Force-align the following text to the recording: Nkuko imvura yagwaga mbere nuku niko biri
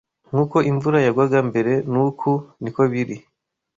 Nkuko 0.29 0.57
imvura 0.71 0.97
yagwaga 1.05 1.39
mbere 1.49 1.71
nuku 1.91 2.31
niko 2.61 2.81
biri 2.91 3.17